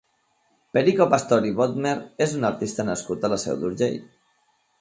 [0.77, 1.93] Perico Pastor i Bodmer
[2.27, 4.05] és un artista nascut a la Seu d'Urgell.